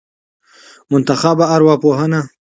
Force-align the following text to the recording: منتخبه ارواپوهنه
منتخبه 0.91 1.45
ارواپوهنه 1.55 2.21